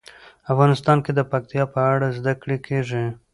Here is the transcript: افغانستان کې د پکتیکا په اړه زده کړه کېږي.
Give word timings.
افغانستان 0.51 0.97
کې 1.05 1.11
د 1.15 1.19
پکتیکا 1.31 1.65
په 1.73 1.79
اړه 1.93 2.07
زده 2.17 2.33
کړه 2.41 2.57
کېږي. 2.67 3.05